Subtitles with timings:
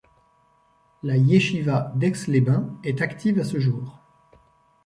[1.03, 3.99] La Yechiva d'Aix-les-Bains est active à ce jour.